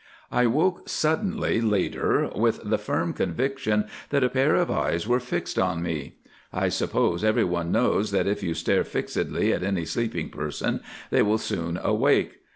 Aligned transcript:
"I 0.31 0.47
woke 0.47 0.89
suddenly, 0.89 1.61
later, 1.61 2.31
with 2.35 2.61
the 2.67 2.79
firm 2.79 3.13
conviction 3.13 3.85
that 4.09 4.23
a 4.23 4.29
pair 4.29 4.55
of 4.55 4.71
eyes 4.71 5.07
were 5.07 5.19
fixed 5.19 5.59
on 5.59 5.83
me. 5.83 6.15
I 6.51 6.69
suppose 6.69 7.23
everyone 7.23 7.71
knows 7.71 8.09
that 8.09 8.25
if 8.25 8.41
you 8.41 8.55
stare 8.55 8.83
fixedly 8.83 9.53
at 9.53 9.61
any 9.61 9.85
sleeping 9.85 10.29
person, 10.31 10.79
they 11.11 11.21
will 11.21 11.37
soon 11.37 11.77
awake. 11.83 12.39